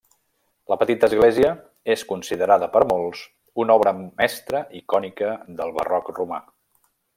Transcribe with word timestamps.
La 0.71 0.77
petita 0.83 1.09
església 1.11 1.51
és 1.95 2.05
considerada 2.13 2.69
per 2.77 2.81
molts 2.93 3.21
una 3.65 3.77
obra 3.81 3.95
mestra 4.01 4.63
icònica 4.83 5.37
de 5.61 5.71
barroc 5.79 6.11
romà. 6.19 6.45